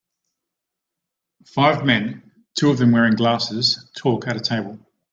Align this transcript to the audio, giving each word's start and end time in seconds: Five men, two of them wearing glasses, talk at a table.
Five 1.45 1.85
men, 1.85 2.31
two 2.55 2.71
of 2.71 2.79
them 2.79 2.91
wearing 2.91 3.13
glasses, 3.13 3.87
talk 3.95 4.27
at 4.27 4.35
a 4.35 4.39
table. 4.39 4.79